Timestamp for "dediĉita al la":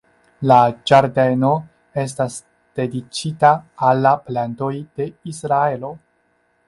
2.79-4.15